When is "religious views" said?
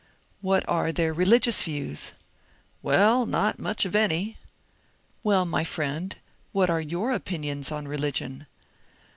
1.13-2.13